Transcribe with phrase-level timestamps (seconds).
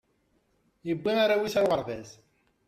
[0.91, 2.09] iwwi arraw is ar uɣerbaz